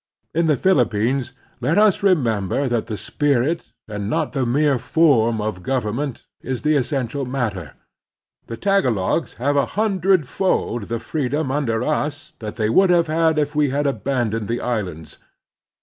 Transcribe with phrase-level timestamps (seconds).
[0.33, 5.61] In the Philippines let us remember that the spirit and not the mere form of
[5.61, 7.73] government is the National Duties 281 essential matter.
[8.47, 13.55] The Tagalogs have a htindred fold the freedom under us that they would have if
[13.55, 15.19] we had abandoned the islands.